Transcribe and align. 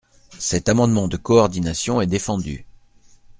Cet 0.39 0.67
amendement 0.67 1.07
de 1.07 1.15
coordination 1.15 2.01
est 2.01 2.07
défendu. 2.07 2.65